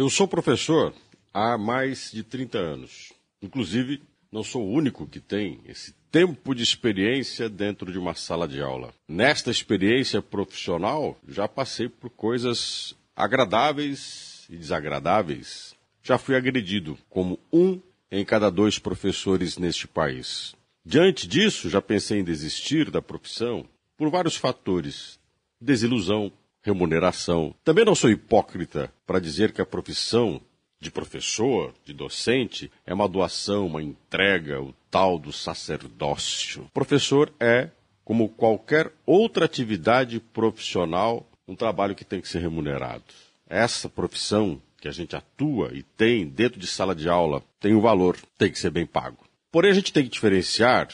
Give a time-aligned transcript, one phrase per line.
[0.00, 0.94] Eu sou professor
[1.30, 3.12] há mais de 30 anos.
[3.42, 8.48] Inclusive, não sou o único que tem esse tempo de experiência dentro de uma sala
[8.48, 8.94] de aula.
[9.06, 15.74] Nesta experiência profissional, já passei por coisas agradáveis e desagradáveis.
[16.02, 17.78] Já fui agredido como um
[18.10, 20.56] em cada dois professores neste país.
[20.82, 23.66] Diante disso, já pensei em desistir da profissão
[23.98, 25.20] por vários fatores:
[25.60, 26.32] desilusão,
[26.62, 27.54] remuneração.
[27.64, 30.40] Também não sou hipócrita para dizer que a profissão
[30.80, 36.70] de professor, de docente, é uma doação, uma entrega, o tal do sacerdócio.
[36.72, 37.70] Professor é,
[38.02, 43.04] como qualquer outra atividade profissional, um trabalho que tem que ser remunerado.
[43.46, 47.80] Essa profissão que a gente atua e tem dentro de sala de aula tem um
[47.80, 49.18] valor, tem que ser bem pago.
[49.52, 50.88] Porém, a gente tem que diferenciar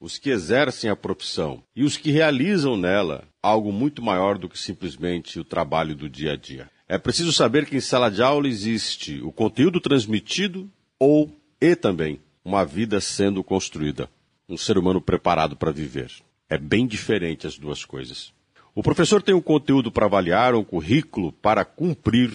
[0.00, 4.58] os que exercem a profissão e os que realizam nela algo muito maior do que
[4.58, 6.70] simplesmente o trabalho do dia a dia.
[6.88, 10.68] É preciso saber que em sala de aula existe o conteúdo transmitido
[10.98, 11.30] ou
[11.60, 14.08] e também uma vida sendo construída,
[14.48, 16.10] um ser humano preparado para viver.
[16.48, 18.32] É bem diferente as duas coisas.
[18.74, 22.32] O professor tem um conteúdo para avaliar, um currículo para cumprir,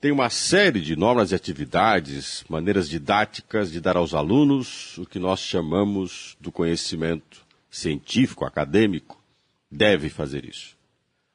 [0.00, 5.18] tem uma série de normas e atividades, maneiras didáticas de dar aos alunos o que
[5.18, 9.22] nós chamamos do conhecimento científico, acadêmico,
[9.70, 10.76] deve fazer isso.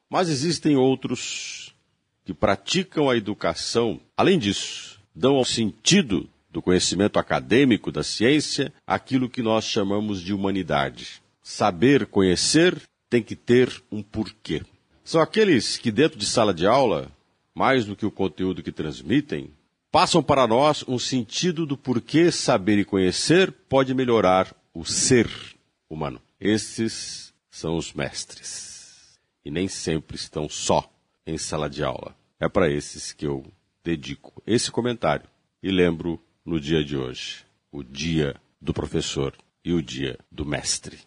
[0.10, 1.74] Mas existem outros
[2.26, 9.30] que praticam a educação, além disso, dão ao sentido do conhecimento acadêmico da ciência aquilo
[9.30, 11.22] que nós chamamos de humanidade.
[11.42, 14.62] Saber conhecer tem que ter um porquê.
[15.04, 17.12] São aqueles que, dentro de sala de aula,
[17.54, 19.52] mais do que o conteúdo que transmitem,
[19.92, 25.30] passam para nós um sentido do porquê saber e conhecer pode melhorar o ser
[25.90, 26.22] humano.
[26.40, 29.20] Esses são os mestres.
[29.46, 30.92] E nem sempre estão só
[31.24, 32.18] em sala de aula.
[32.40, 33.46] É para esses que eu
[33.84, 35.30] dedico esse comentário
[35.62, 41.02] e lembro no dia de hoje, o dia do professor e o dia do mestre.